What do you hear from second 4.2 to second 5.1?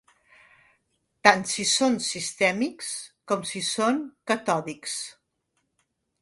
catòdics.